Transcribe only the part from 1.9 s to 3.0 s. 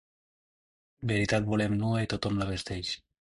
i tothom la vesteix.